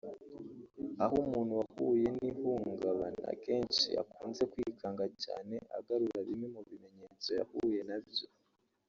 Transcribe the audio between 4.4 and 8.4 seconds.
kwikanga cyane agarura bimwe mu bimenyetso yahuye na byo